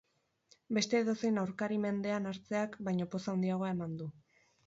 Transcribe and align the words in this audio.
Beste 0.77 0.95
edozein 1.03 1.37
aurkari 1.41 1.77
mendean 1.83 2.25
hartzeak 2.31 2.79
baino 2.87 3.07
poz 3.17 3.23
handiagoa 3.35 3.69
eman 3.77 3.95
du. 4.03 4.09